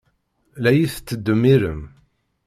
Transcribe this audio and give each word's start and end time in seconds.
La 0.63 0.71
iyi-tettdemmirem. 0.73 1.81